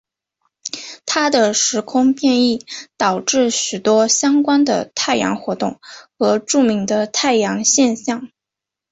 [1.05, 2.65] 他的时空变异
[2.97, 5.79] 导致许多相关的太阳活动
[6.17, 8.31] 和著名的太阳现象。